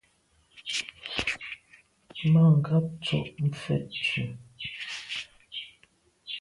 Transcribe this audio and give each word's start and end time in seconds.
Mà 2.31 2.43
ngab 2.57 2.85
tsho’ 3.03 3.19
mfe 3.47 3.75
tù. 4.03 4.23